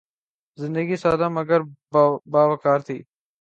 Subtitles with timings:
[0.57, 1.59] زندگی سادہ مگر
[2.33, 2.97] باوقار تھی